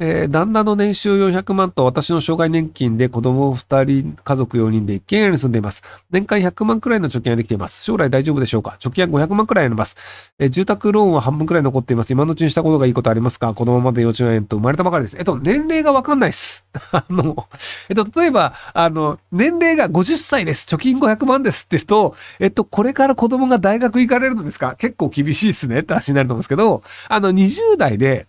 [0.00, 5.84] えー、旦那の年収400万と私の障害年金で子供2人、家族4人で一軒家に住んでいます。
[6.10, 7.84] 年間100万くらいの貯金ができています。
[7.84, 8.76] 将来大丈夫でしょうか？
[8.80, 9.96] 貯金は500万くらいあります、
[10.40, 12.12] えー、住宅ローンは半分くらい残っています。
[12.12, 13.54] 今のうちにしたことがいいことありますか？
[13.54, 15.16] 子供まで幼稚園と生まれたばかりです。
[15.16, 16.66] えっと、年齢がわかんないです。
[16.90, 17.46] あの、
[17.88, 20.66] えっと、例えば、あの、年齢が50歳です。
[20.74, 24.74] 貯金500万ですって言うと、えっと、これから子供が大学行かれるのですか？
[24.76, 28.26] 結構厳しいですねって話になると思うんですけど、あの、20代で、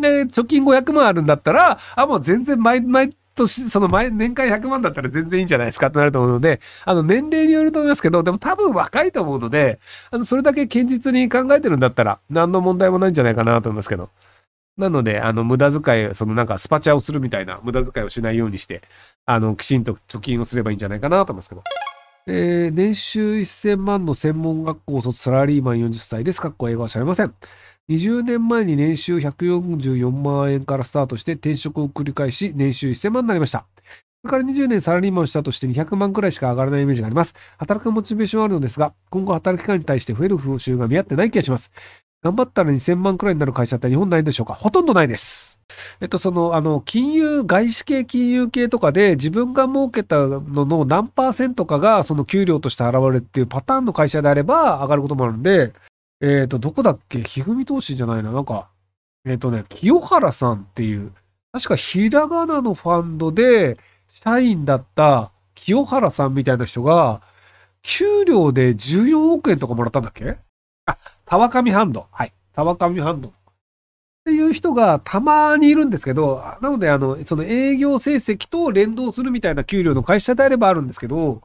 [0.00, 9.78] で、貯金500万あるんだったら、あ、もう全然毎、毎年、その毎、年間100万だったら全然いいんじゃないですかってなると思うので、あの、年齢によると思いますけど、でも多分若いと思うので、
[10.10, 14.10] あの、それだけ堅実に考えてるんだったら、何の問題もないんじゃないかなと思いますけど。
[14.76, 18.82] なので、あの、無駄遣い、そのなんかスパチャをするみたいな無駄遣いをしないようにして、
[19.24, 21.62] あの、きちんと貯金をすればいいんじゃないかなと思いますけど。
[22.26, 26.40] えー、年収1000万の専門学校卒サラリーマン40歳です。
[26.40, 27.34] かっこ英語は知りません。
[27.90, 33.66] 20年前に年収144万円からスタートして転職を繰り返し年収1000万になりました。
[34.22, 37.34] それから20年サラリーマンをしたとして200万くらいしか上がらないイメージがあります。
[37.58, 41.70] 働くモチベーションはあるのですが、今後働き方に対して増える報酬が見合ってない気がします。
[42.22, 44.54] 頑張ったら2000万くらいになる会社って日本ないんでしょうか？
[44.54, 45.60] ほとんどないです。
[46.00, 55.74] えっと、その、あの、金融、外資系金融系とかで自分が儲けたのの何パーセントかがその給料として現れるっていうパターンの会社であれば上がることもあるんで、
[56.20, 57.22] えっ、ー、と、どこだっけ？
[57.22, 58.32] ひふみ投資じゃないな。
[58.32, 58.68] なんか、
[59.24, 61.12] えっ、ー、とね、清原さんっていう、
[61.52, 63.78] 確かひらがなのファンドで、
[64.10, 67.20] 社員だった清原さんみたいな人が、
[67.82, 70.36] 給料で14億円とかもらったんだっけ？
[70.86, 70.96] あ、
[71.28, 72.06] 沢上ハンド。
[72.10, 72.32] はい。
[72.54, 73.28] 沢上ハンド。
[73.28, 73.32] っ
[74.24, 81.42] ていう人がたまにいるんですけど、なので、あの、その営業成績と連動するみたいな給料の会社であればあるんですけど、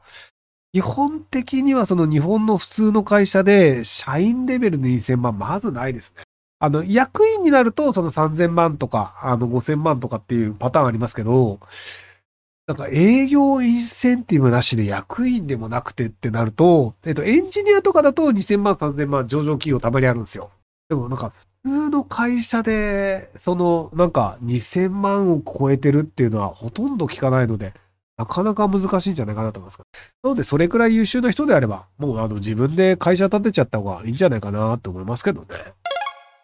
[0.72, 6.22] 基本的にはその日本の普通の会社で社員レベルで2000万まずないですね。
[6.60, 11.58] あの、役員になるとその3000万とか、あの5000万とかっていうパターンありますけど、
[12.66, 20.50] なんか営業インセンティブなしで役員でもなくてってなると、えっと、エンジニアとかだと2000万、3000万上場企業たまにあるんですよ。
[20.88, 21.32] でもなんか
[21.64, 27.74] 普通の会社で、そのなんか2000万を超えてるっていうのはほとんど聞かないので、
[28.20, 29.78] なかなか難しいんじゃないかなと思います。
[30.22, 35.46] なので、それくらい優秀な人であれば、もうあの自分で会社建てちゃった方がいいんじゃないかなと思いますけどね。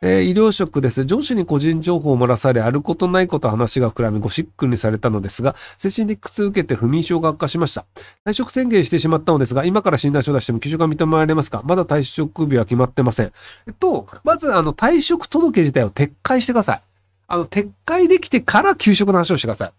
[0.03, 1.05] えー、医療職です。
[1.05, 7.85] 上司に個人情報を漏らされ、あることないこと話が膨らみ、ゴシックにされたのですが、精神的苦痛を受けて不眠症が悪化しました。
[8.25, 11.63] 退職宣言してしまったのですが、今から診断書を出しても休職が認められますか？
[11.65, 13.33] まだ退職日は決まってません。
[13.67, 16.83] えっと、まず、あの、退職届自体を撤回してください。
[17.29, 19.73] あの、撤回できてから休職の話をしてください。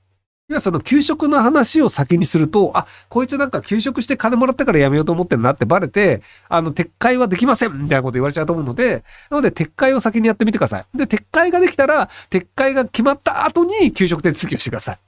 [0.50, 10.86] いや、その給食の話を先にすると、あ、こいつなんか給食して金もらったからやめようと思ってるなってバレて、あの、撤回はできませんみたいなこと言われちゃうと思うので、なので、撤回を先にやってみてください。
[10.98, 15.07] で、撤回ができたら、撤回が決まった後に給食手続きをしてください。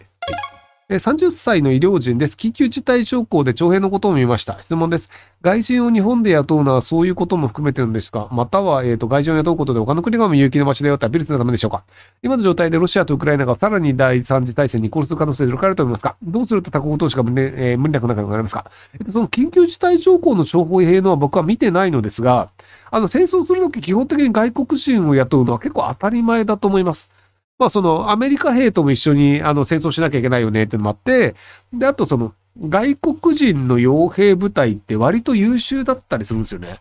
[0.97, 2.35] 30歳の医療人です。
[2.35, 4.59] 緊急事態条項で徴兵のことを見ました。
[4.63, 5.11] 質問です。
[5.43, 8.27] 外人を日本で雇うのはそういうことも含めてるんですか？
[8.31, 11.83] または、えっ、ー、と、外人を雇うことで他の国がも有機の街だよってアピールするためでしょうか？
[12.23, 16.15] 今の状態でロシアとウクライナがさらに第三次大戦に移行する可能性でどれると思いますか？
[16.23, 22.49] どうすると多国投資が無,、えー、無理なくなくなりますか、えっ、と、その緊急事態条項の情報兵のは僕は見てないのですが、
[22.89, 27.11] あの、戦争するとき基本的に外国人を雇うのは結構当たり前だと思います。
[27.59, 31.35] まあそのアメリカ兵とも一緒にあの戦争しなきゃいけないよねっていうのもあって、
[31.73, 36.79] で、あとその外国人の傭兵部隊って割と優秀だったりするんですよね。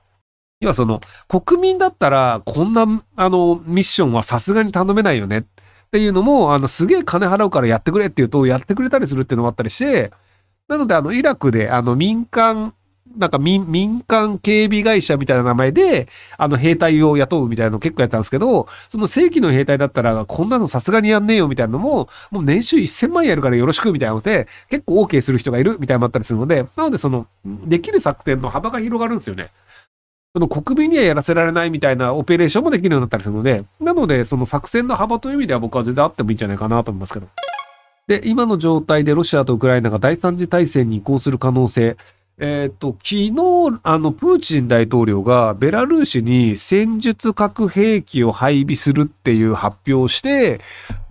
[0.61, 5.45] 要はその国民だったらこんなあのミッションはさすがに頼めないよねっ
[5.91, 10.13] ていうのも、あのすげえ金払うからやってくれって言うとやってくれたりするっていうのもあったりして、
[10.69, 12.73] なのであのイラクであの民間
[13.17, 29.49] なんか民民間警備会社みたいな名前で、あの兵隊を雇うみたいなの結構やったんですけど、その正規の兵隊だったら、こんなのさすがにやんねえよみたいなのも、もう年収1000万やるからよろしくみたいなので、結構 OK する人がいるみたいなのもあったりするので、なのでその、できる作戦の幅が広がるんですよね。
[30.35, 37.29] その国民にはやらせられないみたいなオペレーションもできるようになったりするので、なので、その作戦の幅という意味では僕は全然あってもいいんじゃないかなと思いますけど。
[38.09, 41.97] で、今の状態でロシアとウクライナが第三次大戦に移行する可能性、
[42.41, 43.33] えっ、と、昨日、
[43.83, 50.61] あの、プーチン大統領がベラルーシに戦術核兵器を配備するっていう発表をして、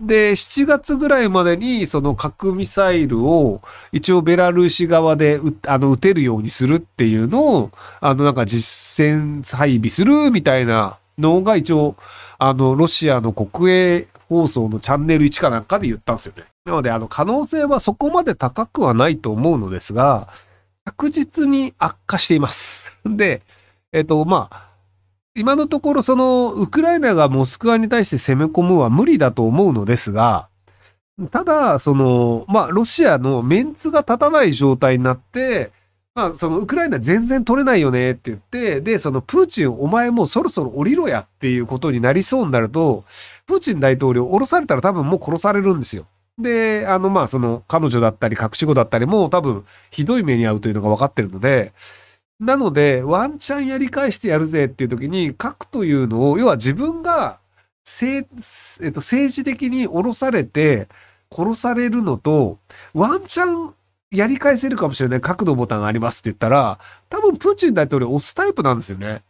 [0.00, 3.60] で、7月ぐらいまでにその核ミサイルを
[3.92, 7.70] 一応ベラルーシ側であの撃てるようにするっていうのを、
[8.00, 11.96] あの、なんか実戦配備するみたいなのが一応、
[12.38, 16.44] あの、ロシアの国営放送のチャンネル1かなんかで言ったんですよね。
[16.64, 20.28] なので、あの、可能性はそこまで高くはないと思うのですが、
[20.88, 23.00] 確実に悪化しています。
[23.04, 23.42] で、
[23.92, 24.68] えっ、ー、と、まあ、
[25.34, 30.48] 今のところその、ウクライナがモスクワに対して攻め込むは無理だと思うのですが、
[31.30, 35.72] ただ、その、まあ、ロシアのメンツが立たない状態になって、
[36.14, 43.04] まあ、その、ウクライナ全然取れないよねって言って、で、その、プーチン、お前もうそろそろ降りろやっていうことになりそうになると、
[43.46, 46.06] プーチン大統領降ろされたら多分もう殺されるんですよ。
[46.38, 51.72] で、あの、まあ、その、彼女だったり、隠し子だったりも多分、ひどい目に遭うというのが分かってるので、
[52.40, 57.40] なので、ワンチャンやり返してやるぜっていう時に、核というのを、要は自分が、
[58.02, 58.22] えっ
[58.92, 60.88] と、政治的に降ろされて、
[61.34, 62.58] 殺されるのと、
[62.94, 63.74] ワンチャン
[64.10, 69.22] やり返せるかもしれない核のボタンがありますって言ったら、多分プーチン大統領押すタイプなんですよね。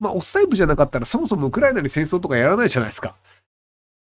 [0.00, 3.14] まあ、押すタイプじゃなかったら、そもそもウクライナに戦争とかやらないじゃないですか。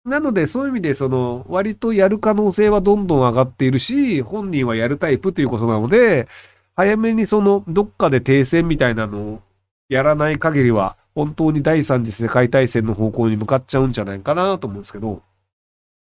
[0.05, 6.27] なので、そういう意味で、その、割とやる可能性はどんどん上がっているし、本人はやるタイプということなので、
[6.75, 9.41] 早めにその、どっかで停戦みたいなのを
[9.89, 15.23] やらない限りは、本当に第三次世界大戦の方向に向かっちゃうんじゃないかなと思うんですけど、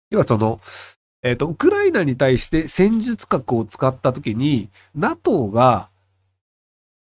[0.10, 0.62] 要はその、
[1.24, 5.90] えっ、ー、と、ウクライナに対して戦術核を使ったときに、NATO が、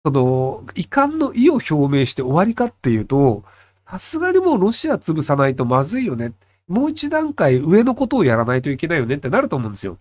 [0.06, 3.44] その、遺憾の意を表明して終わりかっていうと、
[3.88, 6.34] さすがにもうロシア潰さないとまずいよね。
[6.68, 9.98] もう一段階上のことをやらないといけないよねってなると思うんですよ。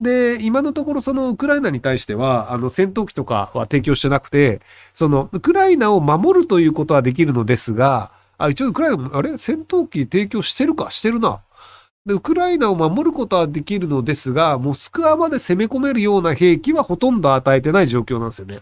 [0.00, 4.60] で、今のところそのウクライナに対しては、あの戦闘機とかは提供してなくて、
[4.92, 9.38] そのウクライナを守るということはできるのですが、あ、一応ウクライナも、あれ？
[9.38, 10.90] 戦闘機提供してるか？
[10.90, 11.40] してるな。
[12.04, 18.60] で、ウクライナを守ることはできるのですが、モスクワまで攻め込めるような兵器はほとんど与えてない状況なんですよね。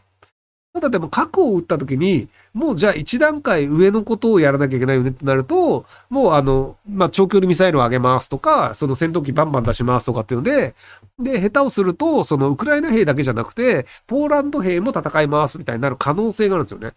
[0.74, 10.74] ただでも核を撃った時に、もうじゃあ一段階上のことをやらなきゃいけないよねってなると、もうあの、まあ、長距離ミサイルを上げますとか、その戦闘機バンバン出しますとかっていうので、
[11.18, 16.94] で、下手をすると、そのウクライナ兵だけじゃなくて、ポーランド兵も戦いますみたいになる可能性があるんですよね。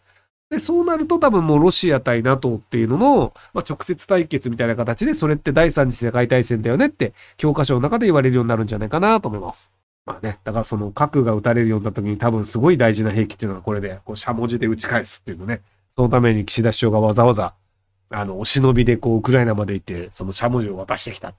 [0.49, 9.69] で、そうなると多分もうロシア対 NATO っていうのの、まあ、直接対決みたいな形で、それって第三次世界大戦だよねって教科書の中で言われるようになるんじゃないかなと思います。
[10.05, 15.61] まあね、だからその核が撃たれるようになった時に多分すごい大事な兵器っていうのはこれで、こう、しゃもじで撃ち返すっていうのね。
[15.95, 17.55] そのために岸田首相がわざわざ、
[18.09, 21.33] あの、お忍びでこう、ウクライナまで行って、そのしゃもじを渡してきた